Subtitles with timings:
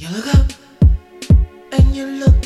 [0.00, 0.52] You look up
[1.72, 2.39] and you look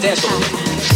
[0.00, 0.95] dance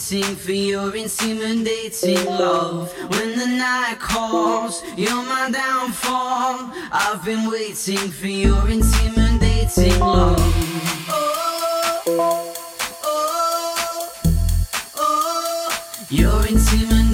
[0.00, 2.90] waiting for your intimidating love.
[3.10, 6.70] When the night calls, you're my downfall.
[6.90, 10.36] I've been waiting for your intimidating love.
[11.10, 12.54] Oh, oh,
[13.04, 14.12] oh,
[14.96, 16.06] oh.
[16.08, 17.09] your intimidating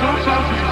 [0.00, 0.69] so selfish.